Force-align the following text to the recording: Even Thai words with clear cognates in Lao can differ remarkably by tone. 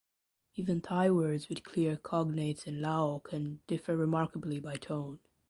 Even 0.55 0.81
Thai 0.81 1.11
words 1.11 1.47
with 1.47 1.63
clear 1.63 1.95
cognates 1.95 2.65
in 2.65 2.81
Lao 2.81 3.19
can 3.23 3.59
differ 3.67 3.95
remarkably 3.95 4.59
by 4.59 4.73
tone. 4.73 5.19